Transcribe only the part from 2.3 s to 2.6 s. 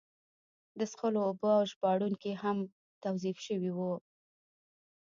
هم